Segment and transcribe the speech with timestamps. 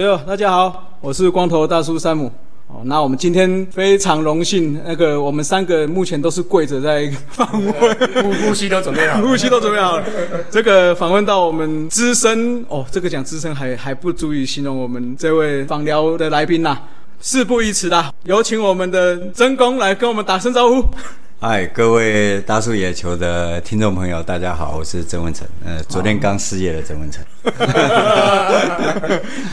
[0.00, 2.32] 哟，大家好，我是光头大叔山姆。
[2.68, 7.74] 哦，那我们今天非常荣幸，那个我们三个目前都是跪着在访问，
[8.22, 10.04] 呼呼吸都准备好， 呼吸都准备好了。
[10.50, 16.78] 这个访问到我们资深哦，这个讲资深还还不足以形容我们这位访聊的来宾呐。
[17.20, 20.82] 事不宜迟啦，有请我们的曾公来跟我们打声招呼。
[21.42, 25.48] 嗨，各位大叔野球的听众朋友，大家好，我是曾文成。
[25.64, 27.24] 呃，昨天刚失业的曾文成。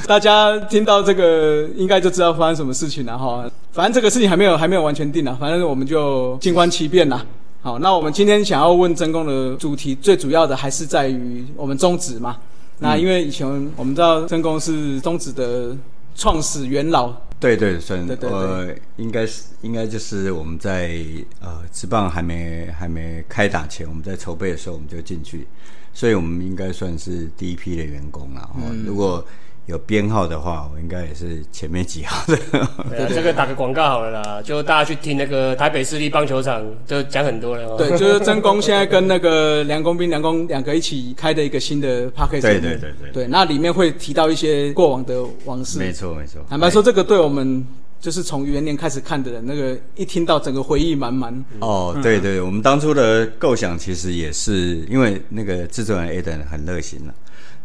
[0.06, 3.50] 大家听到这个，应该就知道发生什么事情了哈。
[3.72, 7.26] 反正这个事情还没有还没有完全定了，反正我们就静观其变啦。
[7.62, 12.36] 好，那我们今天想要问曾公的主题，最主要的还是在于我们中指嘛。
[12.80, 15.74] 那因为以前我们知道曾公是中指的
[16.14, 17.14] 创始元老。
[17.40, 21.00] 对对，算呃，应该是应该就是我们在
[21.40, 25.46] 呃，职棒还没还没开打前，我们在筹备的时候我们就进去，
[25.94, 28.50] 所以我们应该算是第一批的员工了。
[28.84, 29.24] 如果
[29.68, 32.38] 有编号的话，我应该也是前面几号的。
[32.90, 37.78] 对，这个打个广告好了啦，就大家去听那个台北市立棒球场，就讲很多了。
[37.78, 43.12] 对，就是曾公现在跟那个梁公斌、梁公两个一起开的一个新的 p a r k a 对对对对。
[43.12, 45.78] 对，那里面会提到一些过往的往事。
[45.78, 46.42] 没错没错。
[46.50, 47.66] 坦白说，这个对我们
[48.00, 51.44] 就是从元年开始看的人，那个一听到整个回忆满满。
[51.60, 57.14] 哦，对对，我们当初的构想其实也是因为那个制作人 Aden 很热心了。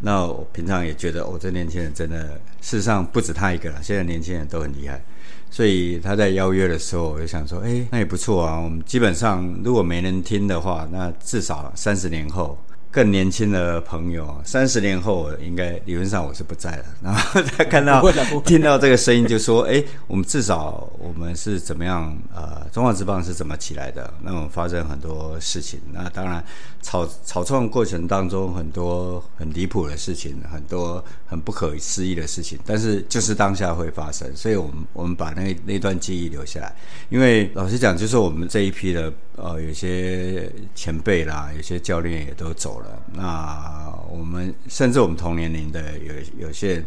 [0.05, 3.81] 那我平常也觉得，我这年轻人真的，事实上不止他一个了。
[3.81, 5.01] 现在年轻人都很厉害，
[5.49, 8.59] 所以他在邀约的时候，我就想说，哎，那也不错啊。
[8.59, 12.57] 我们基本上如果没人听的话，那至少三十年后。
[12.93, 16.85] 更年轻的朋友，三十年后应该理论上我是不在了。
[17.01, 18.03] 然后他看到
[18.45, 22.15] 听到这个声音，就说：“哎，我们至少我们是怎么样？
[22.35, 24.13] 呃，中华之棒是怎么起来的？
[24.21, 25.79] 那么发生很多事情。
[25.91, 26.43] 那当然
[26.83, 32.59] 草草创过程当中很多很离谱的事情，很多很不可思议的事情。
[32.63, 36.75] 但是就是当下会发生，所以我们我们把那那段记忆留下来。
[37.09, 39.11] 因为老实讲，就是我们这一批的
[39.43, 46.81] 呃，有些前辈啦，有些教练也都走了。”那我们甚至我们同年龄的有有些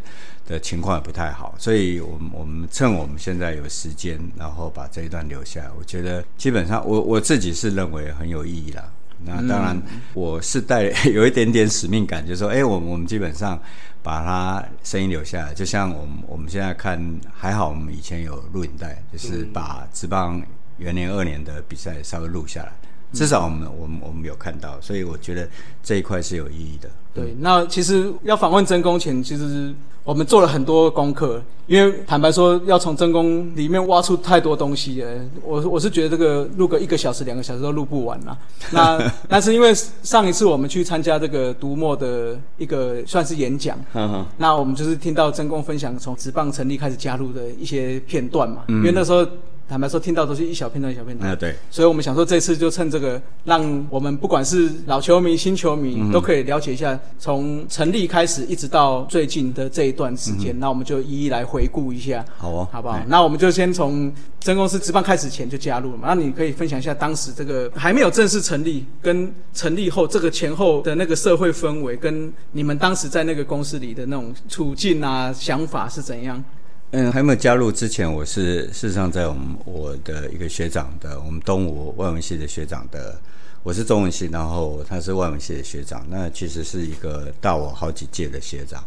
[0.46, 5.70] 的情况也不太好，所以我们我们趁我们现在有时间，然后把这一段留下来。
[5.78, 8.90] 我觉得基本上我我自己是认为很有意义啦。
[9.22, 9.78] 那当然
[10.14, 13.60] 我是带 有一点点使命感，就是说，哎，我我们基本上
[14.02, 16.98] 把它声音留下来，就像我们我们现在看
[17.34, 20.42] 还好，我们以前有录影带，就是把职棒
[20.78, 22.72] 元年二年的比赛稍微录下来。
[23.12, 25.48] 至少我们我们我们有看到，所以我觉得
[25.82, 26.90] 这一块是有意义的。
[27.14, 29.72] 对，那其实要访问真宫前，其实
[30.02, 35.20] 我们做了很多功课，因为坦白说，要从真宫里面挖出太多东西了。
[35.44, 38.36] 我我是觉得这个录个一个小时、两个小时都录不完了。
[38.72, 39.72] 那但是因为
[40.02, 43.78] 上一次我们去参加这个读墨的一个算是演讲，
[44.36, 49.24] 那我们就是听到真宫分享从职棒成立开始加入的一些片段嘛，因为那时候。
[49.68, 51.30] 坦白说，听到都是一小片段、一小片段。
[51.30, 51.54] 啊，对。
[51.70, 60.58] 所以我们想说，这次就趁这个，让我们不管是老球迷、新球迷，都可以了解一下从成立开始一直到最近的这一段时间。
[60.60, 62.24] 那我们就一一来回顾一下。
[62.38, 63.00] 好哦，好不好？
[63.08, 66.04] 那我们就先从真公司值班开始前就加入了嘛。
[66.06, 76.42] 那你可以分享一下当时这个还没有正式成立，跟成立后这个前后的那个社会氛围，跟你们当时在那个公司里的那种处境啊、想法是怎样？
[76.92, 83.20] 嗯，还没有加入之前，我是事实上在我们我的一个学长的，我们东吴外文系的学长的，
[83.62, 88.82] 我是中文系，然后他是外文系的学长，那其实是一个大我好几届的学长。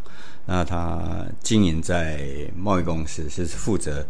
[0.46, 2.26] 那他经营在
[2.56, 4.04] 贸易公司，是负责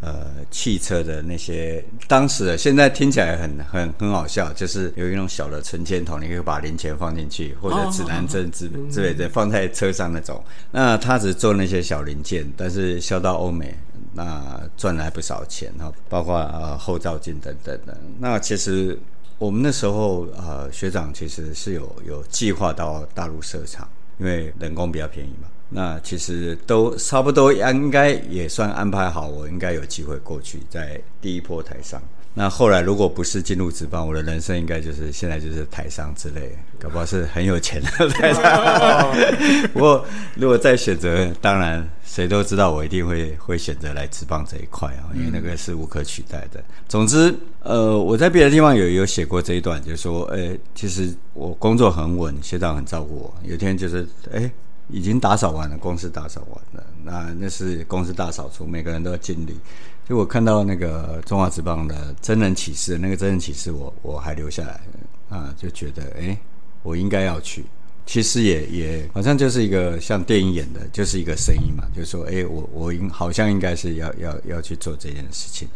[0.00, 1.82] 呃汽车的那些。
[2.06, 10.42] 当时现在听起来很很很好笑，就是有一种小的存钱筒，你可以把零钱放进去，或者指南针之之类的放在车上那种。
[10.70, 13.74] 那他只做那些小零件，但是销到欧美，
[14.12, 17.96] 那赚了不少钱哈，包括呃后照镜等等的。
[18.18, 18.98] 那其实
[19.38, 23.86] 我们那时候呃学长其实是有有计划到大陆设厂，
[24.18, 25.48] 因为人工比较便宜嘛。
[25.68, 32.00] 那其实都差不多，应该也算安排好，我应该有机会过去，在第一波台上。
[32.38, 39.10] 那后来如果不是进入职棒，我的人生应该就是现在就是台商之类，搞不好是很有钱的 台商。
[39.72, 40.04] 不过
[40.34, 46.62] 如果再选择，当然谁都知道我一定会会选择来职棒这一块啊，因为那个是无可取代的。
[46.86, 53.34] 总之，呃，我在别的地方有有写过这一段，就是说，呃，其实我工作很稳，学长很照顾我。
[53.44, 54.50] 有一天就是，哎。
[54.88, 59.58] 已经打扫完了，公司打扫完了，那那是公司大扫除，每个人都要尽力。
[60.08, 64.80] 就我看到那个中华职棒的真人启事，那个真人启事，我我还留下来
[65.28, 66.38] 啊，就觉得哎，
[66.82, 67.64] 我应该要去。
[68.06, 75.66] 其实也也好像就是一个像电影演的，就是一个声音嘛，就是说，哎，我我应好像应该是要要要去做这件事情。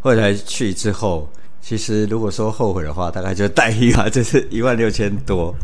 [0.00, 1.26] 后来去之后，
[1.62, 5.54] 其实如果说后悔的话，大概就待遇啊， 就是一万六千多，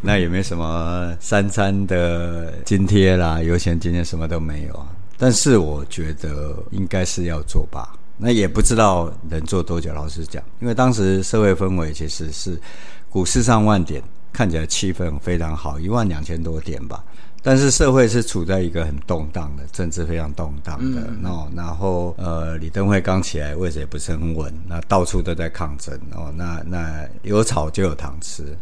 [0.00, 4.86] 那也没什么三餐的津贴啦，油钱津贴什么都没有啊。
[5.16, 9.92] 但是我觉得应该是要做吧，那也不知道能做多久。
[9.92, 12.60] 老实讲，因为当时社会氛围其实是
[13.08, 14.02] 股市上万点。
[14.32, 17.02] 看起来气氛非常好，一万两千多点吧。
[17.42, 21.10] 但是社会是处在一个很动荡的，政治非常动荡的。
[21.22, 26.30] 那然后呃，李登辉刚起来，位置也不是很稳，那到处都在抗争哦。
[26.36, 28.54] 那那有草就有糖吃。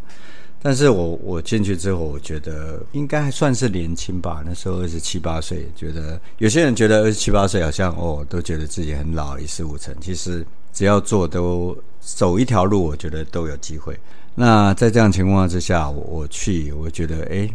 [0.66, 4.42] 但是我我进去之后，我觉得应该还算是年轻吧。
[4.46, 9.94] 那时候二十七八岁，觉得有些人觉得二十七八岁好像哦，都觉得自己很老，一事无成。
[10.00, 13.94] 其实只要做，都走一条路，我觉得都有机会。
[14.34, 17.46] 那在这样情况之下，我去，我觉得哎，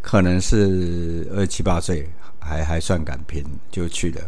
[0.00, 2.08] 可能是二十七八岁
[2.38, 4.22] 还还算敢拼，就去了。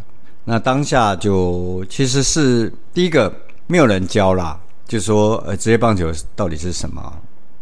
[0.45, 3.33] 那当下就其实是第一个
[3.65, 7.01] 没有人教啦，就说呃职业棒球到底是什么？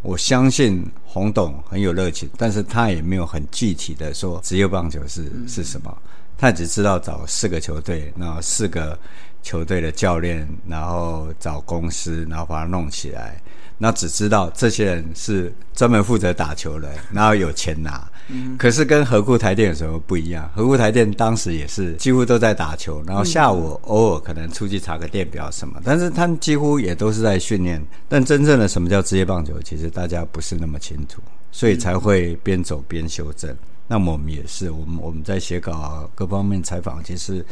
[0.05, 5.97] 我相信洪董很有热情，但是他也没有很具体的说职业棒球是是什么，
[6.37, 8.97] 他只知道找四个球队，那四个
[9.41, 13.41] 球队的教练，然后找公司，然后把它弄起来。
[13.79, 18.07] 那只知道这些人是专门负责打球的，然后有钱拿。
[18.29, 18.57] 嗯。
[18.57, 20.49] 可是跟河库台电有什么不一样？
[20.55, 27.81] 河库台电当时也是几乎都在打球，然后下午偶尔可能出去查个电表什么，但是他们几乎也都是在训练。
[28.07, 33.55] 但真正的什么叫职业棒球，其实大家不是那么清楚，所以才会边走边修正。
[33.87, 37.45] 那么我们也是，我们我们在写稿各方面采访，其实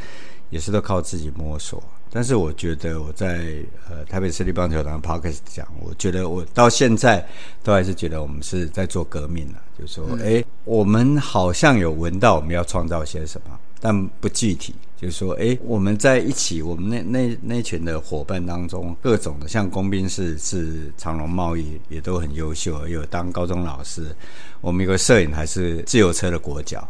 [0.54, 1.84] 也是都靠自己摸索。
[2.12, 3.56] 但是我觉得我在
[3.90, 7.28] 呃台北市立棒球场 Parkes 讲，我觉得我到现在
[7.64, 14.76] 都还是觉得我们是在做革命了，就是说，哎，我们好像有闻到我们要创造些什么，但不具体。
[14.96, 24.16] 就是说，哎，我们在一起，我们那那那群的伙伴当中，各种的，像工兵是是长隆贸易，也都很优秀，有当高中老师。
[24.62, 26.88] 我们有个摄影还是自由车的国脚，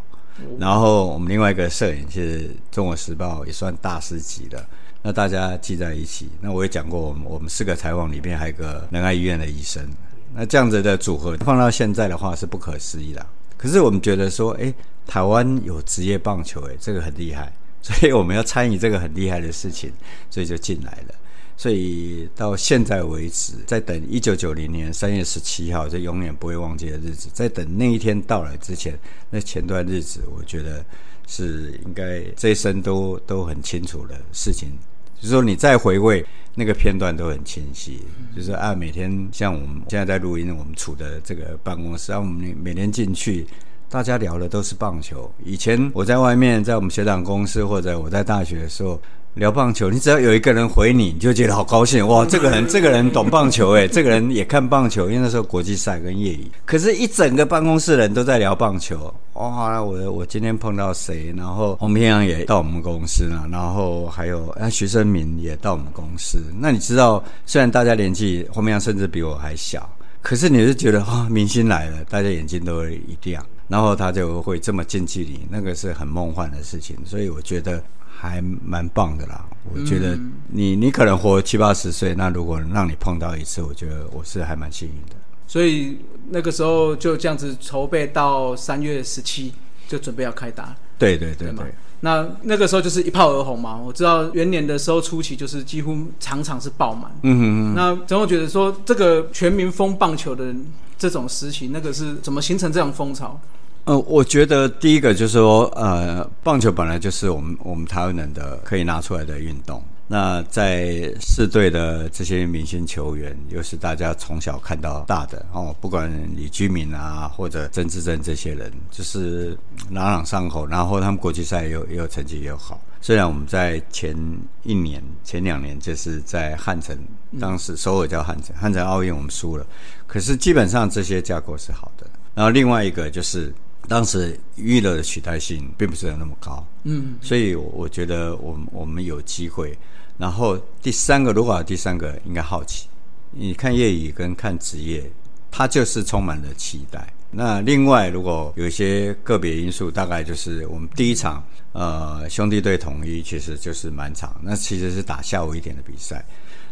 [0.59, 4.65] 然后我们另外一个摄影是中国时报，也算大师级的。
[5.01, 9.85] 那大家聚在一起，那我也讲过，我们我们四个采访里面还有个仁爱医院的医生，
[10.33, 13.25] 那这样子的组合放到现在的话是不可思议的。
[13.57, 14.73] 可是我们觉得说，哎，
[15.05, 17.51] 台湾有职业棒球，哎，这个很厉害，
[17.81, 19.91] 所以我们要参与这个很厉害的事情，
[20.29, 21.15] 所以就进来了。
[21.63, 28.99] 所以到现在为止，在等一九九零年三月十七号，这永远不会忘记的日子，在等那一天到来之前，
[29.29, 30.83] 那前段日子，我觉得
[31.25, 34.71] 是应该这一生都都很清楚的事情。
[35.15, 38.01] 就是说，你再回味那个片段都很清晰。
[38.35, 43.47] 就是啊，每天像我们现在在录音，我们处的这个办公室，啊，我们每天进去，
[43.87, 45.31] 大家聊的都是棒球。
[45.45, 49.01] 以前我在外面，在我们学长公司，或者我在大学的时候。
[49.35, 52.23] 聊棒球，你只要有一个人回你，你就觉得好高兴哇！
[52.23, 56.47] 这个人，这个人懂棒球诶，这个人也看棒球，因为那时候国际赛跟业余。
[56.65, 59.81] 可是，一整个办公室人都在聊棒球哇！
[59.81, 61.33] 我我今天碰到谁？
[61.35, 66.37] 然后洪平阳也到我们公司了，然后还有啊徐生明也到我们公司。
[66.59, 69.89] 那你知道，虽然大家年纪洪平阳甚至比我还小，
[70.21, 76.97] 可是你是觉得啊，明星来了，大家眼睛都会一亮，然后他就会这么近距离，那个是很梦幻的事情。
[77.05, 77.83] 所以我觉得。
[78.15, 80.17] 还蛮棒的啦，我觉得
[80.47, 85.15] 你你可能活七八十岁，那如果让你碰到一次，我觉得我是还蛮幸运的。
[85.45, 85.97] 所以
[86.29, 89.53] 那个时候就这样子筹备到三月十七，
[89.89, 90.73] 就准备要开打。
[90.97, 91.65] 对对对对。
[92.03, 93.77] 那那个时候就是一炮而红嘛。
[93.77, 97.09] 我知道元年的时候初期就是几乎场场是爆满。
[97.23, 97.73] 嗯哼哼。
[97.75, 100.53] 那总会觉得说这个全民疯棒球的
[100.97, 103.39] 这种时期，那个是怎么形成这样风潮？
[103.85, 109.83] 呃，我觉得第一个就是说，呃，棒球本来就是我们我们台湾人的可以拿出来的运动。
[110.13, 119.57] 那在四队的这些明星球员，又是大家从小看到大的哦，不管李居民啊，或者曾志珍这些人，就是
[119.89, 120.67] 朗朗上口。
[120.67, 122.79] 然后他们国际赛又又成绩又好。
[123.01, 124.15] 虽然我们在前
[124.61, 126.95] 一年、前两年就是在汉城，
[127.39, 129.65] 当时首尔叫汉城，汉城奥运我们输了，
[130.05, 132.05] 可是基本上这些架构是好的。
[132.35, 133.51] 然后另外一个就是。
[133.85, 139.77] 当时娱乐的取代性并不是有那么高，嗯，所以我觉得我们我们有机会。
[140.17, 142.87] 然后第三个，如果第三个应该好奇，
[143.31, 145.09] 你看业余跟看职业，
[145.49, 147.11] 他就是充满了期待。
[147.31, 156.23] 那另外，如果有一些个别因素，大概就是我们第一场呃兄弟队统一，其实就是满场，那其实是打下午一点的比赛。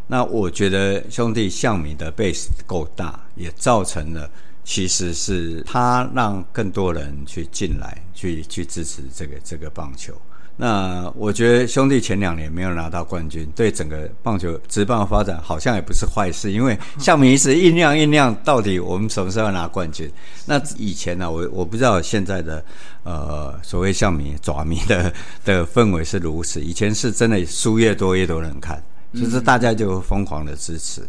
[0.07, 4.29] 那我觉得兄弟向米的 base 够大，也造成了。
[4.63, 10.13] 其实是他让更多人去进来，去去支持这个这个棒球。
[10.63, 20.07] 那我觉得兄弟前两年没有拿到冠军，对整个棒球职棒发展好像也不是坏事，因为像迷一直酝酿酝酿，到底我们什么时候拿冠军？
[20.45, 22.63] 那以前呢，我我不知道现在的
[23.01, 25.11] 呃所谓像迷爪迷的
[25.43, 28.79] 的氛围是如此，以前是真的输越多越多人看，
[29.13, 31.01] 就是大家就疯狂的支持，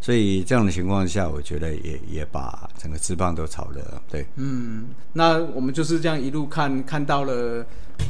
[0.00, 7.64] 所以这样的情况下，我觉得也也把整个资棒都炒热对，嗯，那我们就是这样一路看看到了。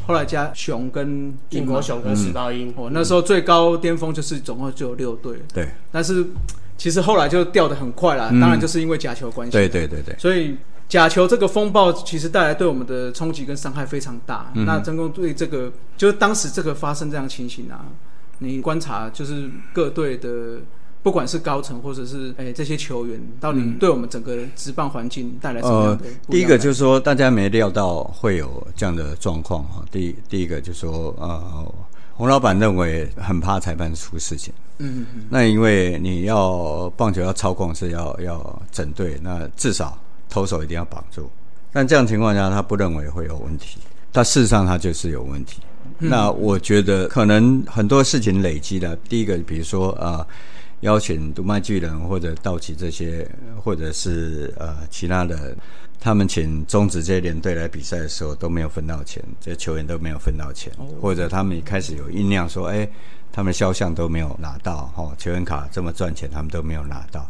[0.06, 5.42] 后来加熊跟英国熊跟石刀鹰，哦，那时候最高巅峰就是总共就有六队。
[5.52, 6.24] 对，但是
[6.78, 9.50] 其实后来就掉的很快了，当然就是因为假球关系。
[9.50, 10.14] 对对对对。
[10.16, 10.56] 所以
[10.88, 14.52] 假球这个风暴其实带来对我们的冲击跟伤害非常大。
[14.54, 17.86] 那真公对这个，就是当时这个发生这样情形啊，
[18.40, 20.58] 你观察就是各队的。
[21.02, 26.04] 不管是高层或者是诶这些球员，到底对我们整个职棒环境带来什么样的？
[26.28, 29.82] 第一个就是说，大家没料到会有这样的状况哈。
[29.90, 31.74] 第第一个就是说，呃，
[32.12, 34.52] 洪老板认为很怕裁判出事情。
[34.76, 35.22] 嗯嗯。
[35.30, 41.30] 那因为你要棒球要操控是要要整队，那至少投手一定要绑住。
[41.72, 43.78] 但这样情况下，他不认为会有问题。
[44.12, 45.62] 但事实上，他就是有问题。
[46.00, 48.96] 那我觉得可能很多事情累积了。
[49.08, 50.26] 第一个，比如说啊。
[50.80, 53.30] 邀请独卖巨人或者道奇这些，
[53.62, 55.54] 或者是呃其他的，
[56.00, 62.88] 他们请中职这些连队来比赛的时候都没有分到钱，这些球员都没有分到钱，或者他们一开始有酝酿说，哎，
[63.30, 67.28] 他们肖像都没有拿到，哈，球员卡这么赚钱，他们都没有拿到，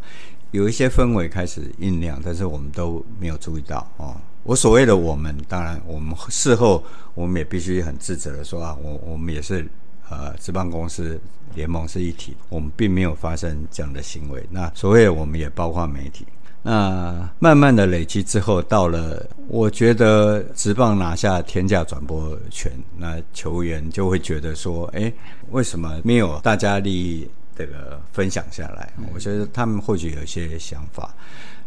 [0.51, 6.83] 有一些氛围开始酝酿，但是我们都没有注意到，哦，我所谓的我们，当然我们事后
[7.13, 9.67] 我们也必须很自责的说啊，我我们也是。
[10.13, 11.17] 呃，职棒公司
[11.55, 14.45] 联盟是一体，我们并没有发生这样的行为。
[14.49, 16.27] 那所谓我们也包括媒体。
[16.63, 25.13] 那慢慢的累积之后，到了我觉得职棒拿下天价转播权，那球员就会觉得说，哎，
[25.51, 28.91] 为什么没有大家利益这个分享下来？
[29.13, 31.15] 我觉得他们或许有些想法。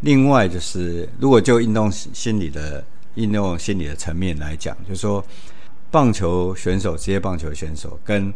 [0.05, 2.85] 另外就是，如果就运动心理的
[3.17, 5.25] 运动心理的层面来讲，就是说。
[5.91, 8.35] 棒球选手，职业棒球选手跟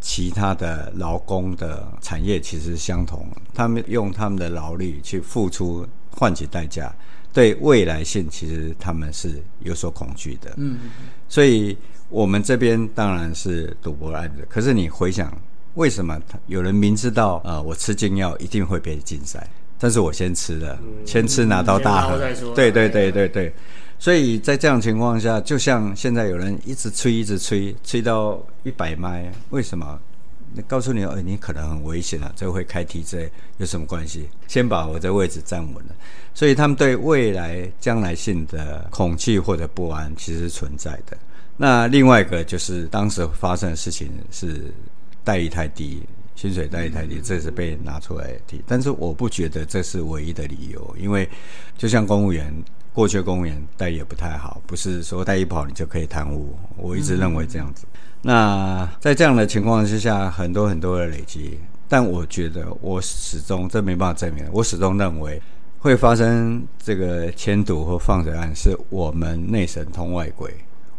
[0.00, 6.92] 其他的劳工的产业其实相同，他们用他们的劳力去付出，换取代价，
[7.32, 10.52] 对未来性其实他们是有所恐惧的。
[10.56, 10.80] 嗯，
[11.28, 11.78] 所以
[12.08, 15.32] 我们这边当然是赌博案子，可是你回想，
[15.74, 19.48] 为什么有人明知道啊，我吃禁药一定会被禁赛，
[19.80, 22.18] 但是我先吃了，先吃拿到大盒，
[22.54, 23.52] 对对对对对。
[23.98, 29.98] 所以在这样情况下，就像现在有人一直吹，一直吹，吹到一百迈，为什么？
[30.52, 34.28] 你告诉你，哎，你可能很危险了，这会开 TJ，有什么关系？
[34.48, 35.94] 先把我这位置站稳了。
[36.34, 41.16] 所以他们对未来将来性的恐惧或者不安，其实是存在的。
[41.56, 44.72] 那另外一个就是当时发生的事情是
[45.22, 46.02] 待遇太低，
[46.40, 48.62] 薪水待遇太低，这是被拿出来提。
[48.66, 51.28] 但是我不觉得这是唯一的理由，因为
[51.76, 52.50] 就像公务员。
[52.92, 56.56] 过去公务员待遇也不太好，不是说待遇不好你就可以贪污。
[56.76, 57.86] 我一直认为这样子。
[58.20, 64.44] 那在这样的情况之下，很多很多的累积，但我觉得我始终这没办法证明。
[64.52, 65.40] 我始终认为
[65.78, 70.52] 会发生这个迁赌或放水案，是我们内神通外鬼，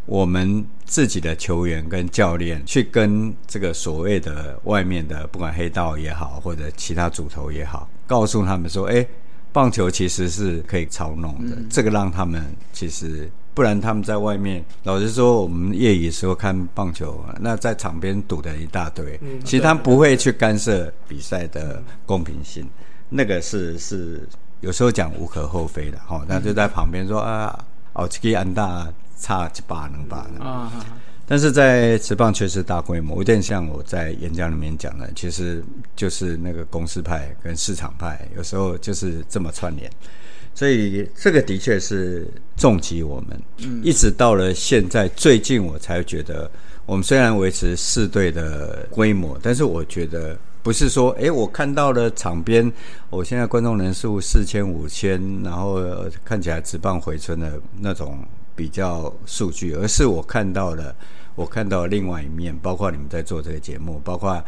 [0.06, 9.06] 我们自己的球员跟教练去跟这个所谓的外面的不管黑道也好，或者其他主头也好，告诉他们说：哎。
[9.54, 12.42] 棒球其实是可以操弄的，这个让他们
[12.72, 22.66] 其实不然他们在外面，老实说，我们业余时候看棒球，那在场边堵的一大堆，其实他不会去干涉比赛的公平性，
[23.10, 24.26] 那个是是
[24.60, 28.90] 有时候讲无可厚非的哈，那就在旁边说啊，奥奇基安大
[29.22, 30.70] 差几把能把的。
[31.24, 35.64] 但是在职棒确实大规模，有点像我在演讲里面讲的，其实
[35.96, 39.90] 就是那个公司派跟市场派，有时候就是这么串联，
[40.52, 43.40] 所以这个的确是重击我们。
[43.58, 46.50] 嗯，一直到了现在，最近我才觉得，
[46.84, 52.70] 我们虽然维持四队的规模，但是我觉得不是说，哎，我看到了场边，
[53.08, 55.80] 我现在观众人数四千五千，然后
[56.24, 58.18] 看起来职棒回春的那种。
[58.54, 60.94] 比较数据，而是我看到了，
[61.34, 64.42] 我看到另外一面，包括你们在做这个节目，包括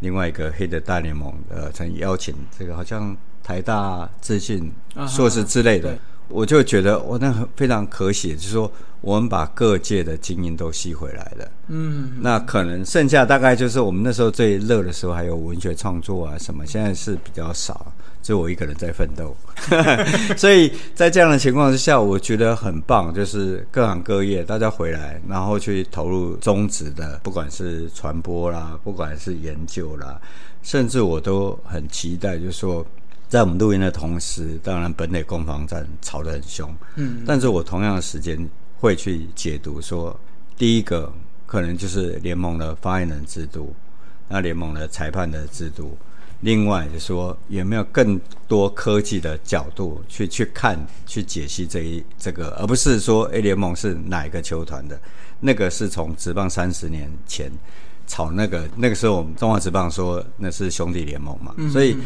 [0.00, 4.72] 另外一个黑的大联盟，呃，曾邀请这个好像台大资讯
[5.06, 5.96] 硕士之类的，
[6.28, 8.70] 我就觉得我那很非常可喜，就是说
[9.00, 11.50] 我们把各界的精英都吸回来了。
[11.68, 17.92] 嗯，那可能剩下大概就是我们那时候最热的时候，还有文学创作啊什么，现在是比较少，
[18.24, 19.36] 就我一个人在奋斗。
[20.36, 30.20] 所以在这样的情况之下，我觉得很棒，就是各行各业大家回来，然后去投入中职的，不管是传播啦，不管是研究啦，
[30.62, 32.84] 甚至我都很期待，就是说。
[33.26, 38.38] 在我们录音的同时，当然本垒攻防战吵得很凶，嗯，但是我同样的时间
[38.78, 40.16] 会去解读说，
[40.56, 41.12] 第一个
[41.44, 43.74] 可能就是联盟的发言人制度，
[44.28, 45.96] 那联盟的裁判的制度，
[46.44, 55.00] 另外就说有没有更多科技的角度去去看去解析这一这个，而不是说 A 联盟是哪一个球团的，
[55.40, 57.50] 那个是从职棒三十年前
[58.06, 61.96] 炒那个那个时候我们中华职棒说那是兄弟联盟嘛，所以。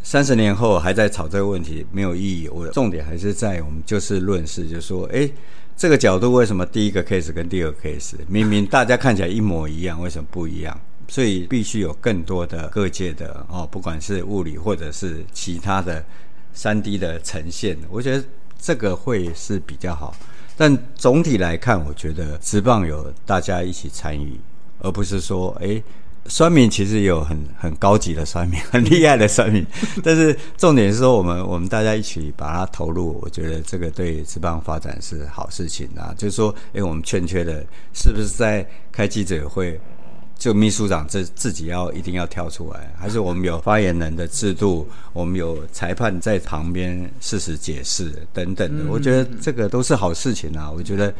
[0.00, 2.48] 三十年后还在炒这个问题没有意义。
[2.48, 5.28] 我重点还是在我们就事论事，就说，哎，
[5.76, 10.80] 这个角度为什么第一个 case 跟第二个 case 明明大家看起来一模一样，为什么不一样？
[11.08, 16.04] 所以必须有更多的各界的哦，不管是物理或者是其他的
[16.52, 18.24] 三 D 的呈现，我觉得
[18.58, 20.14] 这个会是比较好。
[20.56, 24.38] 但总体来看，我觉得直棒有大家一起参与，
[24.78, 25.82] 而不是说，哎。
[26.30, 29.66] 酸民其实有很很高级的酸民，很厉害的酸民，
[30.04, 36.12] 但是重点是说，我们我们大家一起把它投入，我觉得这个对职棒发展是好事情啊。
[36.18, 39.80] 就是说，哎，我们欠缺的，是不是在开记者会，
[40.38, 50.70] 就秘书长自自己要一定要跳出来，还是我们有发言人的制度，我们有裁判在旁边事实解释等等的，我觉得这个都是好事情啊。
[50.70, 51.12] 我觉得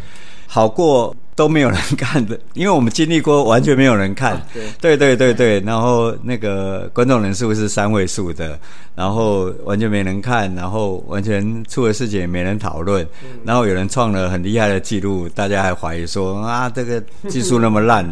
[0.48, 1.14] 好过。
[1.38, 4.44] 都没有人看的，因为我们经历过完全没有人看，
[4.80, 4.96] 对。
[4.96, 8.58] 对对对然后那个观众人数是三位数的，
[8.96, 13.06] 然后完全没人看，然后完全出了事情也没人讨论，
[13.44, 18.04] 然后有人创了很厉害的记录，大家还怀疑说啊这个技术那么烂，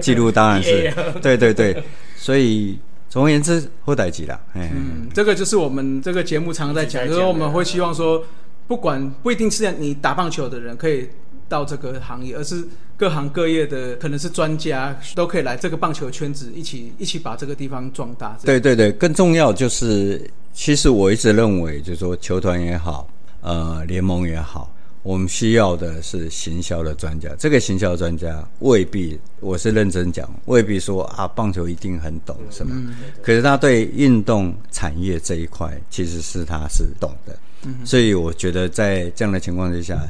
[0.00, 0.88] 记录当然是
[1.20, 1.82] 对对对，
[2.14, 8.22] 所以总而言之后代级了，嗯，这个就是我们这个节目常常在讲，就是我们会希望说，
[8.68, 11.10] 不管不一定是你打棒球的人可以。
[11.52, 18.38] 到这个行业，而是各行各业的可能是专家都可以来这个棒球圈子一起一起把这个地方壮大。
[18.42, 23.06] 对对对，更重要就是，其实我一直认为，就是说球团也好，
[23.42, 27.28] 呃，联盟也好，我们需要的是行销的专家。
[27.38, 32.74] 这个行销专家未必，我是认真讲，未必说啊，棒球一定很懂什么，
[33.22, 37.36] 可是他对运动产业这一块其实是他是懂的。
[37.84, 40.00] 所以我觉得在这样的情况之下。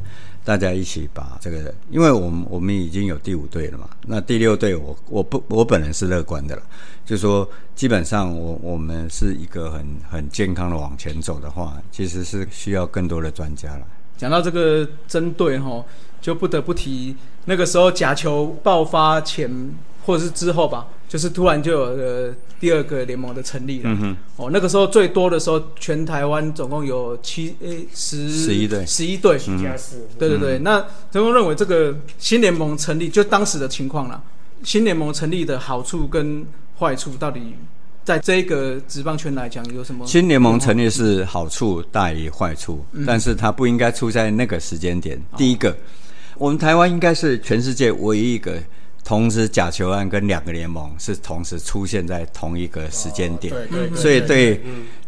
[0.44, 6.62] 大家一起把这个，因为我们我们已经有第五队了嘛，那第六队我我不我本人是乐观的了，
[7.06, 13.86] 就说基本上我我们是一个很很健康的往前走的话，其实是需要更多的专家了。
[14.16, 15.84] 讲到这个针对哈，
[16.20, 19.48] 就不得不提那个时候假球爆发前
[20.04, 20.86] 或者是之后吧。
[21.08, 30.58] 就是突然就有呃第二个联盟的成立了，哦，那个时候最多的时候，全台湾总共有七诶十十一队，十一队，加四，对对对。
[30.60, 34.22] 那陈工认为这个新联盟成立，就当时的情况啦，
[34.64, 36.46] 新联盟成立的好处跟
[36.78, 37.54] 坏处，到底
[38.02, 40.06] 在这个职棒圈来讲有什么？
[40.06, 45.22] 新联盟成立是好处大于坏处，但是它不应该出在那个时间点。
[45.36, 45.76] 第一个，
[46.38, 48.58] 我们台湾应该是全世界唯一一个。
[49.04, 53.52] 同时，假球案跟两个联盟是同时出现在同一个时间点，
[53.96, 54.60] 所以对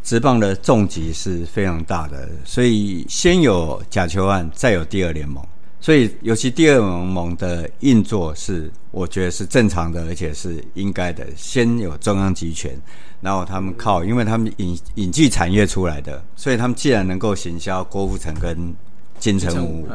[0.03, 2.29] 职棒的重击是非常大的。
[2.45, 5.43] 所以先有假球案，再有第二联盟。
[5.81, 11.25] 所以尤其第二联盟的运作是，我觉得是正常的，而且是应该的。
[11.37, 12.77] 先有中央集权，
[13.21, 18.75] 然后他们靠，因为他们引引进产业出来的，所以他们既然能够行销郭富城跟。
[19.19, 19.89] 金城武，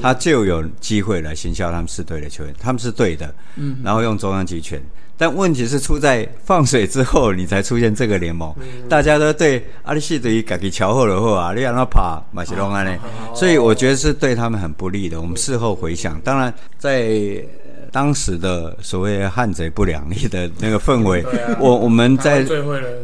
[0.00, 4.80] 他就有机会来行销他们是对的球员，他们是对的，嗯，然后用中央集权，
[5.16, 8.54] 但问题是出在放水之后，你才出现这个联盟，
[8.88, 12.96] 大家都对阿里西对于改给乔后的后啊，你让他爬马西隆安呢，
[13.34, 15.20] 所以我觉得是对他们很不利的。
[15.20, 17.44] 我们事后回想，当然在
[17.90, 21.24] 当时的所谓汉贼不两立的那个氛围，
[21.58, 22.44] 我我们在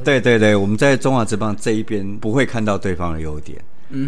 [0.04, 3.58] 对对对，我们在中华职棒这一边不会看到对方的优点。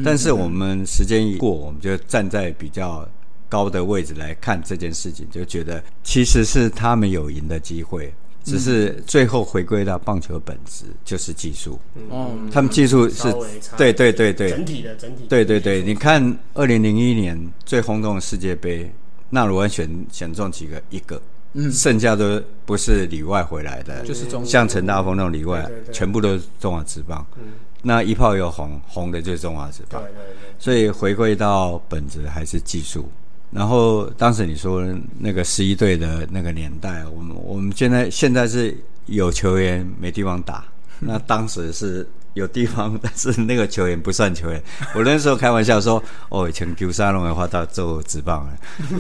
[0.05, 3.09] 但是我们时间一过，我们就站在比较
[3.49, 8.13] 高的位置来看这件事情，就觉得其实是他们有赢的机会，
[8.43, 11.79] 只是最后回归到棒球本质就是技术。
[12.11, 13.33] 哦，他们技术是，
[13.77, 15.83] 对对对对，整体的整体，对对对。
[15.83, 18.91] 你看二零零一年最轰动的世界杯，
[19.31, 20.83] 纳鲁安选选中几个？
[20.91, 21.21] 一个。
[21.59, 27.27] 嗯剩下都不是里外回来的，就是中像陈大峰那种里外全部都是中华职棒。
[27.39, 27.45] 嗯
[27.87, 30.03] 那一炮又红，红的就是中华职棒。
[30.03, 33.09] 对对对，所以回归到本质还是技术。
[33.53, 34.85] 然后当时你说
[35.21, 40.65] 那个十一队的那个年代，我们我们现在现在是有球员没地方打，
[40.99, 44.61] 那当时是有地方，但是那个球员不算球员。
[44.97, 48.53] 我那时候开玩笑说，哦，以前丢沙龙的话到做职棒了，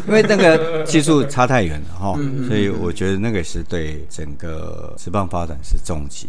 [0.06, 6.28] 因为那个技术差太远了哈，所以我觉得那个是对整个职棒发展是重击。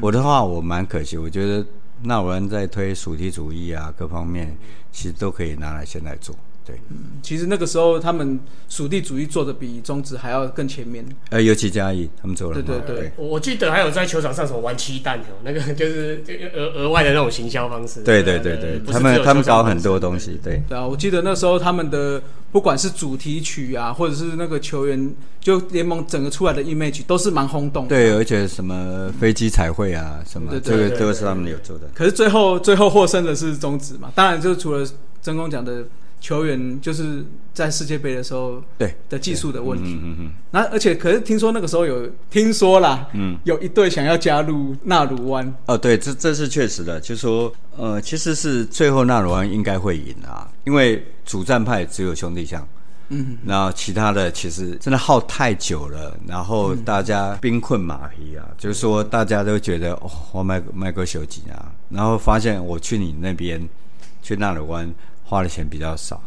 [0.00, 1.64] 我的话，我蛮可惜，我觉得
[2.04, 4.56] 那我们在推属地主义啊，各方面
[4.90, 6.34] 其实都可以拿来现在做。
[6.64, 11.04] 对，嗯其实那个时候他们属地主义做的比中职还要更前面。
[11.30, 18.02] 呃，尤其嘉义他们做了对对对我我记得还有在球场上什么玩鸡蛋哦，那个就是这个额额外的那种行销方式。
[18.02, 20.62] 对对对对，他们他们搞很多东西，对。
[20.68, 27.88] 对啊，我记得那时候他们的不管是主题曲啊，或者是那个球员，就联盟整个出来的 image 都是蛮轰动的。
[27.88, 31.88] 对，而且什么飞机彩绘啊，什么对这个都是他们有做的。
[31.94, 34.86] 可是最后最后获胜的是中职嘛，当然就除了
[35.20, 35.84] 真空讲的
[36.22, 38.94] 球员，就是在世界杯的时候对。
[39.10, 39.98] 的技术的问题。
[40.02, 52.66] 嗯嗯那而且可是听说那个时候有听说啦，嗯，有一队想要加入纳鲁湾，哦，对，这这是确实的，就说呃，其实是最后纳鲁湾应该会赢啊，因为主战派只有兄弟象。
[53.08, 63.68] 嗯，然后其他的其实真的耗太久了，然后大家兵困马疲啊，就是说大家都觉得哦，我卖卖个手机啊，然后发现我去你那边
[64.22, 64.90] 去纳鲁湾
[65.32, 66.22] 花的钱比较少，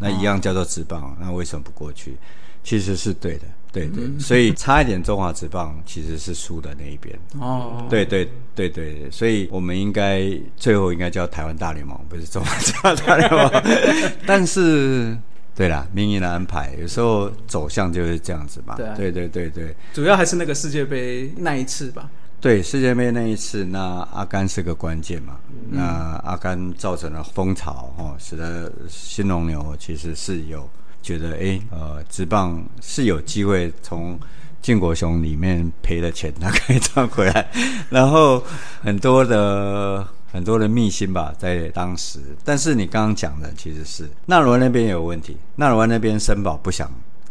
[0.00, 2.16] 那一样叫做职棒，那为什么不过去？
[2.64, 7.16] 其实是对的，对对，所以差一点中华职棒其实是输的那一边。
[7.38, 13.48] 哦，对对对对，所以我们应该最后应该叫台湾大联盟，不是中华大联盟。
[14.26, 15.16] 但是，
[15.54, 18.74] 对啦，命运的安排有时候走向就是这样子嘛。
[18.74, 22.10] 对啊对对对对主要还是那个世界杯那一次吧。
[22.40, 25.36] 对，世界杯那一次，那阿甘是个关键嘛。
[25.70, 25.82] 那
[26.24, 30.68] 阿甘造成了风潮哦，使得新龙牛其实是有
[31.02, 34.18] 觉得，哎，呃，直棒是有机会从
[34.62, 37.48] 建国雄里面赔了钱，他可以赚回来。
[37.90, 38.42] 然后
[38.82, 42.20] 很多的很多的秘辛吧，在当时。
[42.44, 46.88] 但是你刚刚讲的其实是纳罗那边也有问题，纳罗那边森宝不想，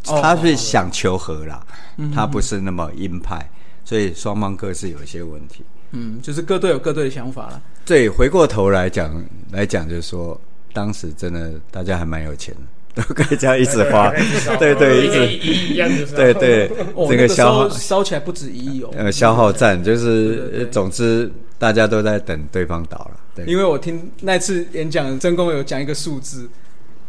[0.07, 1.65] 哦他是想求和啦，
[2.13, 3.49] 他不是那么鹰派，
[3.87, 5.63] 所以双方各自有一些问题。
[5.91, 7.61] 嗯，就是各队有各队的想法了。
[7.85, 10.37] 对，回过头来讲来讲，就是说
[10.73, 12.53] 当时真的大家还蛮有钱
[12.93, 14.11] 的，都可以这样一直花，
[14.59, 18.89] 对对，一直一一样的对对，哦，这个消耗烧起来不止一亿哦。
[18.97, 23.45] 呃消耗战，就是总之大家都在等对方倒了，对。
[23.45, 26.49] 因为我听那次演讲，曾公有讲一个数字，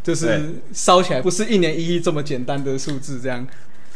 [0.05, 0.41] 就是对
[0.73, 3.45] 烧起来不是一年一亿这么简单的数字，这样。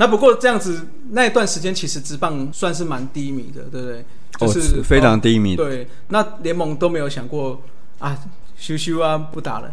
[0.03, 4.05] 那不过这样子那一段时间，其实职棒算是蛮低迷的，对不对？
[4.37, 7.63] 就是、哦非常低迷对，那联盟都没有想过
[8.01, 8.19] 啊，
[8.57, 9.73] 休休啊，不打了。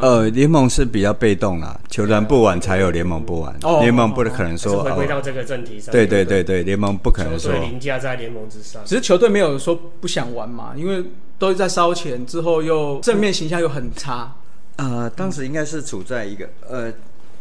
[0.00, 5.92] 呃，联盟是比较被动啦，球团不玩才有联盟不玩哦，联盟不可能说哦，回归到这个正题上。
[5.92, 8.80] 对对对对，联盟不可能说球队凌驾在联盟之上。
[8.86, 11.04] 只是球队没有说不想玩嘛，因为
[11.38, 14.34] 都在烧钱，之后又正面形象又很差。
[14.76, 16.92] 呃，当时应该是处在一个呃，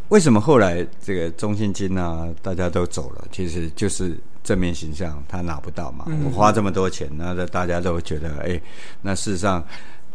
[0.09, 6.05] 为什么后来这个中信金啊，大家都走了，其实就是正面形象他拿不到嘛。
[6.25, 8.61] 我花这么多钱，那大家都觉得，哎，
[9.01, 9.63] 那事实上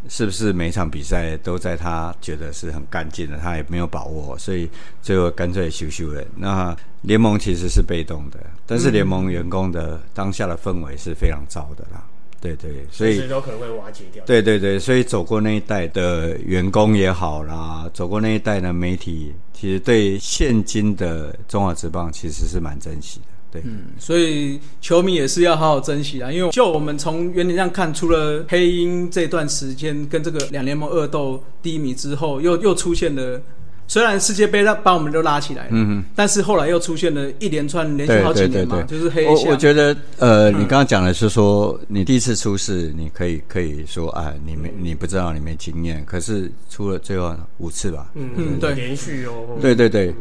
[0.09, 4.71] 是不是每一场比赛都在他觉得是很干净的，他也没有把握，所以
[5.03, 6.25] 最后干脆休休了。
[6.37, 12.05] 那联盟其实是被动的，但是联盟员工的当下的氛围是非常糟的啦。
[12.41, 14.25] 对对，所以都可能会瓦解掉。
[14.25, 23.27] 对对对，所以走过那一代的员工也好啦，走过那一代的媒体，其实对现今的中华职棒其实是蛮珍惜的。
[23.53, 33.43] 对，嗯，所以球迷也是要好好珍惜啊，因为就我们从原理上看，除了黑鹰这段时间跟这个两联盟恶斗低迷之后，又又出现了。
[33.91, 39.57] 虽然世界杯让把我们都拉起来了，嗯但是后来又出现了一连串连续对好几年嘛，对对对，就是黑我我。
[39.57, 46.05] 觉得，呃，你刚刚讲的是说，你第一次出事，你可以可以说，哎，你没你不知道，你没经验。
[46.07, 49.59] 可是出了最后五次吧，嗯嗯对连续哦。
[49.61, 50.15] 对对对，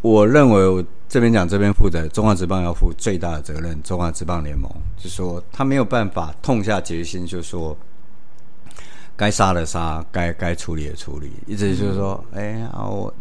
[0.00, 3.80] 我认为我这边讲这边负责，中华职棒要负最大的责任。
[3.84, 4.68] 中华职棒联盟
[5.00, 7.78] 就说他没有办法痛下决心，就说
[9.16, 13.14] 该杀的杀，该该处理的处理，一直就是说，哎、啊，我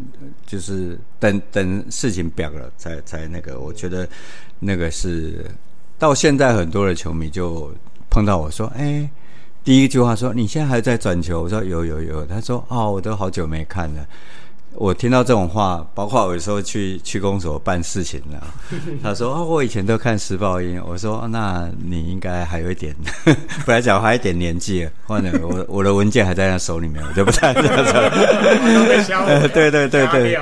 [0.45, 3.60] 就是等等事情表了才才那个。
[3.60, 4.08] 我觉得
[4.60, 5.45] 那个是
[5.99, 7.71] 到现在很多的球迷就
[8.10, 9.10] 碰到我说，哎、
[9.63, 14.06] 第一句话说：“你现在还在转球？”我说：“有有有。”他说：“哦，我都好久没看了。”
[14.75, 18.38] 我听到这种话，包括我有时候去去公所办事情呢，
[19.01, 22.95] 他说：“哦，我以前都看时报音。”我说：“哦那你应该还有一点，
[23.65, 27.93] 本来讲还有一点年纪，或者我我的文件还在他手里面，我就不太这样说。
[28.73, 30.38] 都被销毁了 对对对对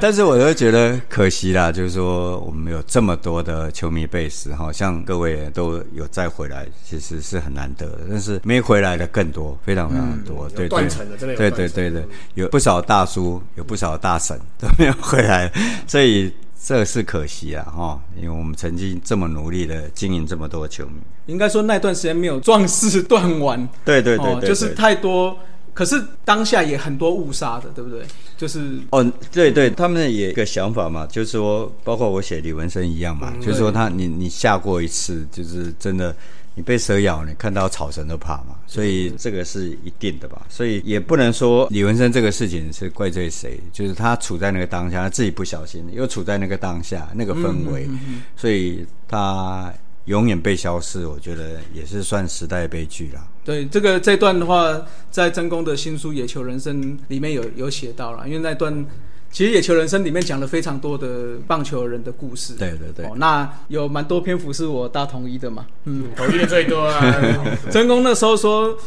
[0.00, 7.98] 但是我就觉得可惜啦，就是说我们有这么多的球迷贝斯，好像各位都有再回来，其实是很难得的。
[8.10, 10.48] 但是没回来的更多，非常非常多。
[10.54, 10.88] 对对
[11.26, 12.04] 对对对对，
[12.34, 15.50] 有不少大叔，有不少大神 都没有回来，
[15.86, 21.00] 所以这是可惜啊哈，因为我们曾经这么努力的经营这么多球迷。
[21.26, 25.36] 应该说那段时间没有壮士断腕，对对对哦，就是太多。
[25.72, 28.00] 可是当下也很多误杀的，对不对？
[28.36, 36.14] 就是哦，对对，他们也一个想法嘛，就是说，包括我写李文生一样嘛，就是说他你你下过一次，就是真的
[36.54, 47.88] 你被蛇咬，你看到草绳都怕嘛，所以这个是一定的吧，所以也不能说李文生这个事情是怪罪谁，就是他处在那个当下，他自己不小心又处在那个当下那个氛围，
[48.36, 49.72] 所以他
[50.04, 53.26] 永远被消失，我觉得也是算时代悲剧啦。
[53.42, 58.86] 对这个这段的话，在真宫的新书《野球人生》里面有有写到了，因为那段
[59.34, 62.54] 其实《野球人生》里面讲了非常多的棒球人的故事。
[62.54, 65.66] 对对对哦，那有蛮多篇幅是我大同一的嘛。
[65.86, 67.02] 嗯，统一的最多啊，
[67.68, 68.78] 真功那时候说。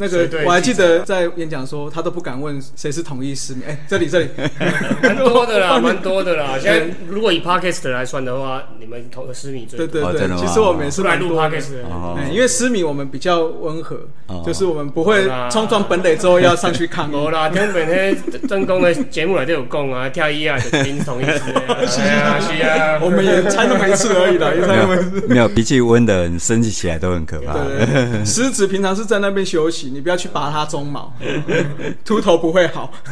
[0.00, 3.62] 那个对我还记得在演讲说，他都不敢问谁是统一师名。
[3.68, 4.28] 哎，这里这里，
[5.02, 6.56] 蛮多的啦， 蛮多的啦。
[6.58, 9.86] 现在如果以 podcast 来算的话，你们同思米最多。
[9.86, 11.56] 对对对，其实我们也是来录蛮多的。
[11.60, 13.96] podcast 的哦嗯因为思米我们比较温和，
[14.28, 17.14] 哦就是我们不会冲撞本垒之后要上去抗议。
[17.20, 18.16] 无啦，听每天
[18.48, 22.98] 正宫的节目内都有讲啊，跳一啊，就听同一次啊，是啊，是啊。
[23.02, 25.20] 我们也才那么一次而已啦，也才没那么一次。
[25.20, 27.52] 有没有脾气温的人生气起来都很可怕。
[27.52, 31.12] 对对对，狮子平常是在那边休息，你不要去拔它鬃毛，
[32.04, 32.92] 秃头不会好。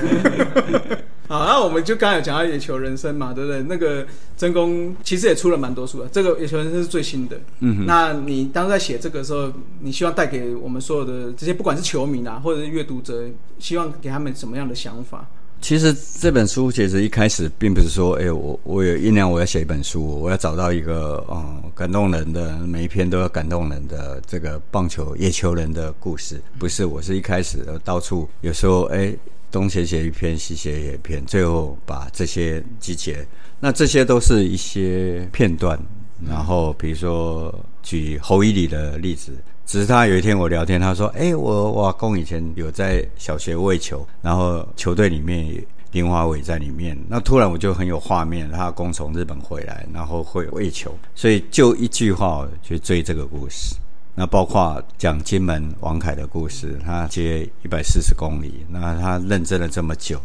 [1.28, 3.62] 好，那我们就刚才有讲到《野球人生》嘛，对不对？
[3.64, 7.38] 那个真宫其实也出了蛮多书的，这个《野球人生》是最新的。
[7.60, 13.24] 嗯，那你当时在写这个时候，你希望带给我们所有的这些，不管是球迷啊，或者是阅读者，
[13.58, 15.26] 希望给他们什么样的想法？
[15.60, 29.14] 其实这本书其实一开始并不是说，哎、我我有酝酿我要写一本书，我要找到一个嗯感动人的每一篇都要感动人的这个棒球野球人的故事，不是，我是一开始到处有时候哎、
[29.50, 33.26] 东写写一篇，西写一篇，最后把这些集结，
[33.60, 35.78] 那这些都是一些片段，
[36.26, 39.32] 然后比如说举侯一里的例子，
[39.68, 53.76] 只是他有一天我聊天，他说：“哎、我我阿公以前有在小学喂球，然后球队里面林华伟在里面，那突然我就很有画面，他阿公从日本回来，然后会喂球，所以就一句话去追这个故事。
[54.14, 60.18] 那包括讲金门王凯的故事，他接一百四十公里，那他认真了这么久，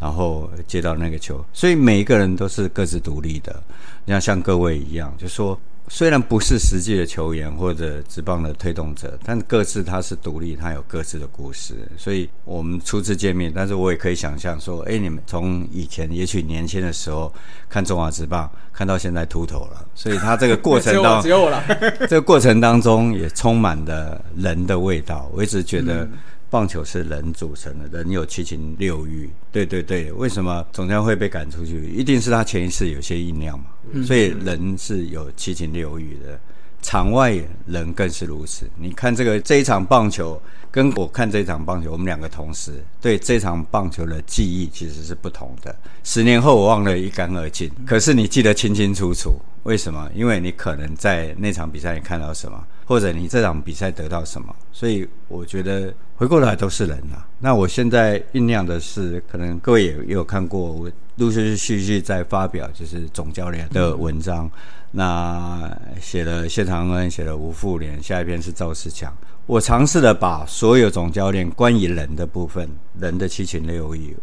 [0.00, 3.62] 然后接到那个球，所以每一个人都是各自独立的。
[4.04, 5.56] 你像像各位一样，就说
[5.92, 11.74] 虽然不是实际的球员或者职棒的推动者，但各自他是独立，他有各自的故事。
[11.98, 17.30] 所以我们初次见面，但是我也可以想象说，哎，你们从以前也许年轻的时候
[17.68, 21.60] 看中华职棒，看到现在秃头了，所以他这个过程当 只有我了。
[22.08, 25.28] 这个过程当中也充满了人的味道。
[25.34, 26.08] 我一直觉得
[26.50, 29.30] 棒球是人组成的，人有七情六欲。
[29.52, 31.88] 对对对，为什么总教会被赶出去？
[31.90, 33.66] 一定是他前一次有些酝酿嘛。
[34.04, 36.38] 所以人是有七情六欲的。
[36.82, 38.68] 场外人更是如此。
[38.76, 45.76] 你看这个这一场棒球，跟我看这场棒球，我们两个同时对这场棒球的记忆其实是不同的。
[46.02, 49.38] 十年后我忘了一干二净，可是你记得清清楚楚。
[49.64, 50.10] 为什么？
[50.14, 54.54] 因为你可能在那场比赛你看到什么，或者你这场比赛得到什么。
[54.72, 57.28] 所以我觉得回过来都是人啊。
[57.38, 64.50] 那我现在酝酿的是，可能各位也有看过，我陆陆续续续在发表就是总教练的文章。
[64.92, 65.70] 那
[66.00, 69.14] 写了谢长恩，写了吴富连，下一篇是赵世强。
[69.46, 72.68] 我尝试的把所有总教练关于人的部分，
[72.98, 74.16] 人的七情六欲。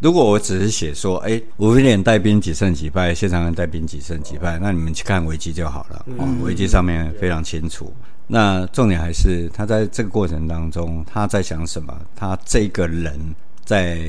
[0.00, 6.06] 如果我只是写说，哎，吴富连带兵几胜几败，谢长恩带兵几胜几败，那你们去看维基就好了。
[6.16, 7.92] 哦，维基上面非常清楚。
[8.26, 11.94] 那重点还是他在这个过程当中，他在想什么？
[12.16, 13.18] 他这个人
[13.62, 14.00] 在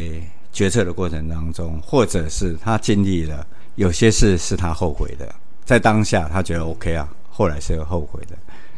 [0.54, 5.28] 决策的过程当中，或者是他经历了有些事是他后悔的。
[5.66, 8.38] 在当下他觉得 OK 啊，后来是有后悔的，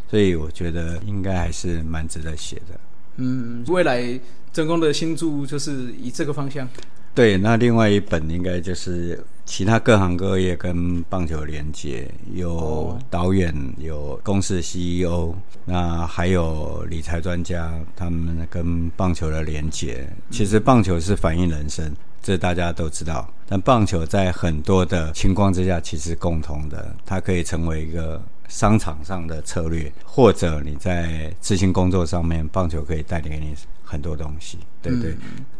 [0.10, 2.80] 所以我觉得应该还是蛮值得写的。
[3.17, 4.19] 嗯，未来
[4.52, 6.67] 真宫的新著就是以这个方向。
[7.15, 15.32] 对，那另外一本应该就是其他各行各业跟棒球连接，有哦导演，有公司 CEO，
[15.63, 20.10] 那还有理财专家，他们跟棒球的连接。
[20.32, 23.32] 其实棒球是反映人生，这大家都知道。
[23.47, 35.15] 但棒球在很多的情况之下，其实共同的，它可以成为一个商场上的策略，或者你在执行工作上面，棒球可以带给你很多东西，对不对？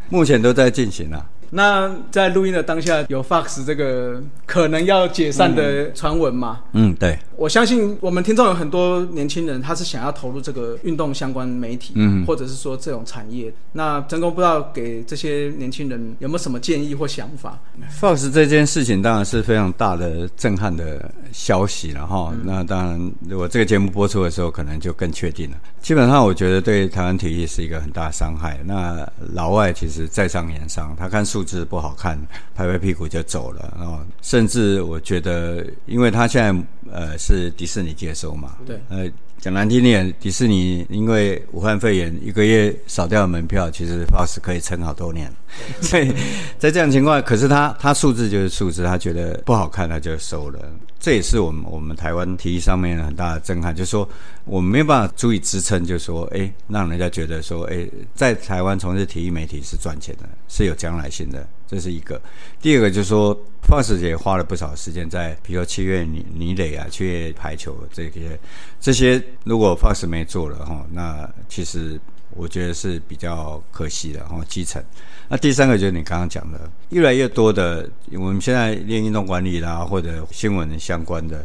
[0.10, 1.24] 目前都在进行啊。
[1.56, 6.62] 那在录音的当下，有 Fox 这个可能要解散的传闻嘛？
[6.72, 7.16] 嗯，对。
[7.38, 13.54] 我相信我们听众有很多年轻人，他是想要投入这个运动相关媒体，嗯，或者是说这种产业。
[13.72, 17.60] 那真公不知道给这些年轻人有没有什么建议或想法
[18.00, 22.34] ？Fox 这件事情当然是非常大的震撼的消息了哈。
[22.44, 25.58] 那当然，如果这个节目播出的时候，可能就更确定了。
[25.82, 28.60] 基本上，我觉得对台湾体育是一个很大的伤害。
[28.66, 31.43] 那老外其实在商言商，他看数。
[31.44, 32.18] 字不好看，
[32.56, 34.06] 拍拍屁股就走了啊！
[34.22, 39.10] 甚至我觉得，因为他现在呃是迪士尼接收嘛，对，呃
[39.44, 45.30] 讲难听点，迪士尼因为武汉肺炎一个月少掉门票，其实 Fox 可以撑好多年。
[45.84, 46.14] 所以
[46.58, 50.60] 在这样情况，可是他他数字就是数字，他觉得不好看，他就收了。
[50.98, 54.08] 这也是我们我们台湾体育上面很大的震撼，就是说
[54.46, 62.22] 我们没有办法足以支撑，就是说，哎，让人家觉得说，哎，在台湾从事体育媒体是赚钱的，是有将来性的，这是一个。
[62.62, 63.36] 第二个就是说
[63.68, 68.40] ，Fox 也花了不少时间在，比如说七月泥泥垒啊，七月排球这些，
[68.80, 72.00] 这些如果 Fox 没做了哈，那其实
[72.36, 74.84] 我觉得是比较可惜的哈，基层。
[75.30, 81.44] 那第三个就是你刚刚讲的，越来越多的，我们现在练运动管理啦，或者新闻相关的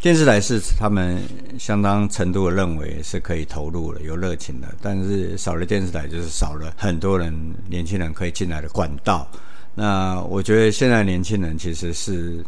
[0.00, 1.20] 电视台是他们
[1.58, 9.28] 相当程度的认为是可以投入了，有热情的，但是少了电视台就是少了很多人年轻人可以进来的管道。
[9.76, 12.42] 那我觉得现在年轻人其实是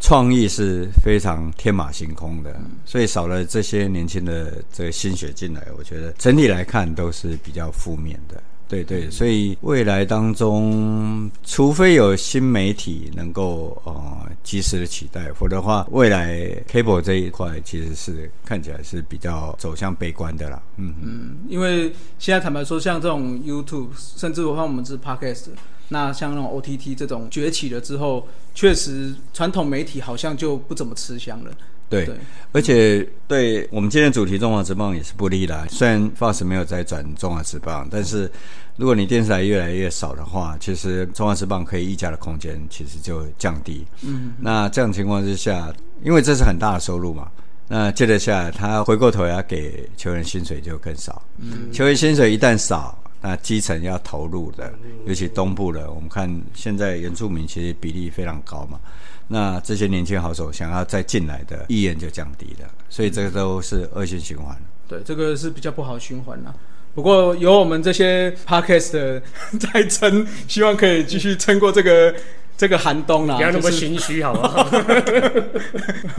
[0.00, 8.42] 创意是非常天马行空的，所以少了这些年轻的这个心血进来，我觉得整体来看都是比较负面的。
[8.68, 20.62] 对对，所以未来当中，除非有新媒体能够呃及时的取代，否则的话，未来 cable 这一块其实是看起来是比较走向悲观的啦。
[20.78, 25.48] 嗯嗯，因为现在坦白说，像这种 YouTube，甚至我看我们是 Podcast，
[25.92, 31.52] 那像那种 OTT 这种崛起了之后，确实传统媒体好像就不怎么吃香了。
[31.88, 32.08] 对，
[32.52, 35.68] 而且对我们今天主题中华职棒也是不利的。
[35.68, 38.32] 虽然 Fox 没有在转中华职棒，但是
[38.76, 43.84] 如果你电视台越来越少的话，其实中华职棒可以溢价的空间其实就降低。
[44.00, 45.70] 嗯，那这样情况之下，
[46.02, 47.30] 因为这是很大的收入嘛，
[47.68, 51.20] 那接着下来他回过头要给球员薪水就更少。
[51.36, 54.72] 嗯，球员薪水一旦少，那基层要投入的，
[55.06, 58.80] 尤其东部的，我们看现在原住民其实比例非常高嘛。
[59.28, 64.54] 那这些年轻好手想要再进来的意愿就降低了，所以这个都是恶性循环。
[64.88, 66.54] 对，这个是比较不好循环了。
[66.94, 69.22] 不过有我们这些 podcast
[69.58, 72.12] 在撑，希望可以继续撑过这个
[72.58, 73.36] 这个寒冬啦。
[73.36, 74.66] 不要那么心虚， 好不好？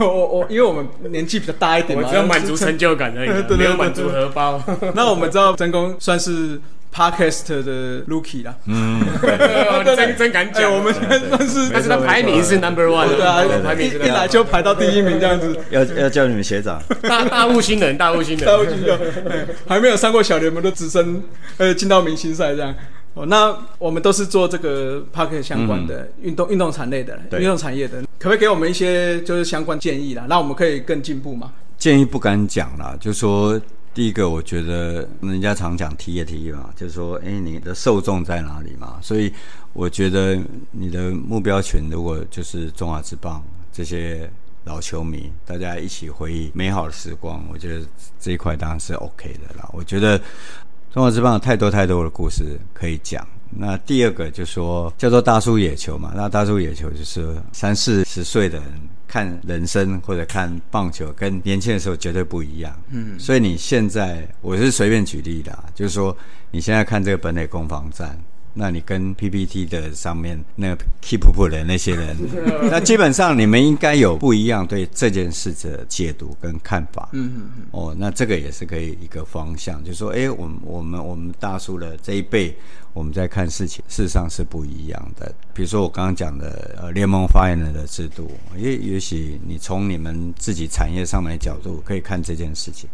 [0.00, 4.60] 我我因为我们年纪比较大一点嘛，只要满足成就感而已，没有满足荷包。
[4.94, 6.58] 那我们知道真功算是。
[6.94, 9.00] Podcast 的 Lucky 啦，嗯，
[9.96, 18.98] 真真敢讲，我们现在算是，但是他排名是 Number One，对啊，排名一来就排到第一名这样子， 要要叫你们学长， 大大物新人，大物新人，大物新人，
[19.66, 21.20] 还没有上过小联盟的直升，
[21.58, 22.72] 呃，进到明星赛这样。
[23.14, 30.26] 哦，那我们都是做这个 Podcast 相关的运动运动产类的，运动产业的，可不可以给我们一些就是相关建议啦？
[30.28, 31.50] 那我们可以更进步嘛？
[31.76, 33.60] 建议不敢讲啦，就说。
[33.94, 38.98] 第一个，我觉得人家常讲提也提嘛，就是说，哎，你的受众在哪里嘛？
[39.00, 39.32] 所以
[39.72, 40.36] 我觉得
[40.72, 43.40] 你的目标群如果就是中华之棒
[43.72, 44.28] 这些
[44.64, 47.86] 老球迷，大家一起回忆美好的时光，我觉得
[48.18, 49.70] 这一块当然是 OK 的啦。
[49.72, 50.18] 我觉得
[50.92, 53.24] 中华之棒有太多太多的故事可以讲。
[53.56, 58.72] 那第二个就说叫做大叔野球嘛，那大叔野球就是三四十岁的人。
[59.06, 62.76] 看人生或者看棒球，跟年轻的时候绝对不一样。
[62.90, 66.16] 嗯，所以你现在我是随便举例的，就是说
[66.50, 68.18] 你现在看这个本垒攻防战，
[68.54, 72.16] 那你跟 PPT 的上面那 Keep 的那些人，
[72.70, 77.08] 那基本上你们应该有不一样对这件事的解读跟看法。
[77.12, 77.66] 嗯嗯嗯。
[77.72, 82.56] 哦，那这个也是可以一个方向，就是说，哎，我们我们我们大叔的这一辈。
[82.94, 85.34] 我们在看事情，事实上是不一样的。
[85.52, 92.88] 比如说我刚刚讲的，呃，联盟发言人的制度，也也许你从你们自己产业上面的角度可以看这件事情。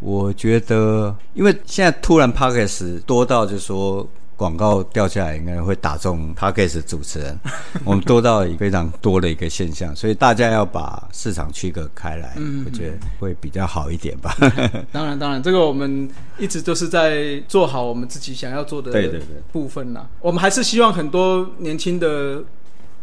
[0.00, 4.06] 我觉得，因为现在突然 p o c k e t 多到，就是说
[4.38, 7.36] 广告掉下来，应该会打中 p a c k a g e 主持人，
[7.84, 14.32] 我们多到非常多的一个现象，所以大家要把市场区隔开来，我觉得会比较好一点吧。
[14.92, 16.08] 当然，当然，这个我们
[16.38, 19.42] 一直都是在做好我们自己想要做的对对对。
[19.50, 20.06] 部分呐。
[20.20, 22.40] 我们还是希望很多年轻的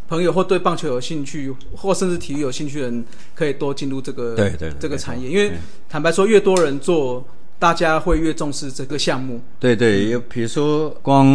[0.08, 5.52] 朋友或对棒球有兴趣，或甚至体育有兴趣的人，可以多进入这个对对对这个产业，因为
[5.86, 7.22] 坦白说，越多人做，
[7.58, 9.40] 大家会越重视这个项目。
[9.58, 11.26] 对对，有比如说光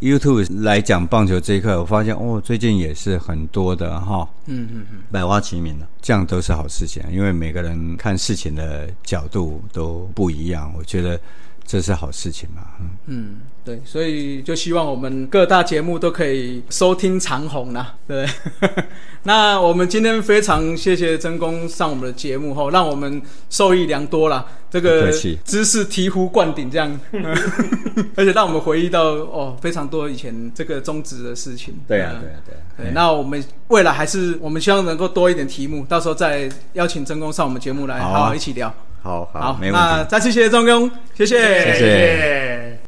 [0.00, 11.20] YouTube 来讲棒球这一块，我发现哦，最近也是很多的哈，嗯嗯嗯，百花齐鸣了，这样都是好事情，因为每个人看事情的角度都不一样，我觉得
[11.68, 12.62] 这是好事情嘛。
[12.80, 18.32] 嗯嗯，对，所以就希望我们各大节目都可以收听长虹啦，对不
[18.66, 18.84] 对？
[19.24, 24.46] 那我们今天非常谢谢真公上我们的节目后，让我们受益良多啦。
[24.70, 25.10] 这不个
[25.44, 26.98] 知识醍醐灌顶，这样，
[28.16, 31.74] 而且让我们回忆到哦非常多以前这个宗旨的事情。
[31.86, 32.60] 对啊，嗯对啊，对啊。
[32.78, 38.72] 对，那我们未来还是我们希望能够多一点题目，到时候再邀请真公上我们节目来好好一起聊。
[39.02, 39.78] 好好，好，没问题。
[39.78, 42.78] 那再次谢谢真公，谢谢，谢谢谢。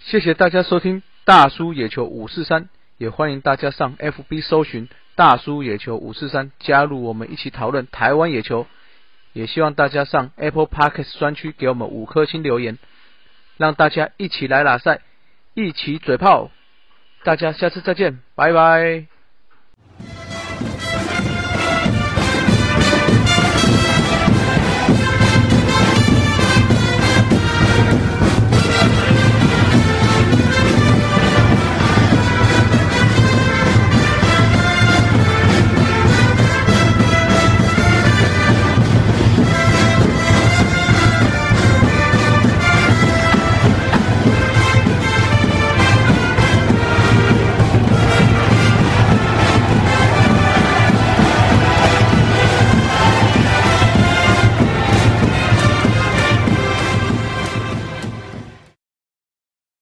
[0.00, 2.68] 谢谢大家收听大叔野球五四三，
[2.98, 8.66] 也欢迎大家上 FB 搜寻大叔野球五四三，加入我们一起讨论台湾野球。
[9.32, 12.78] 也希望大家上 Apple Podcast 专区给我们五颗星留言，
[13.56, 15.00] 让大家一起来拉赛，
[15.54, 16.50] 一起嘴炮。
[17.24, 19.11] 大家下次再见，拜拜。